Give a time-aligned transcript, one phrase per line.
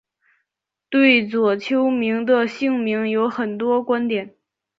[0.89, 4.33] 对左丘明的姓名有很多观点。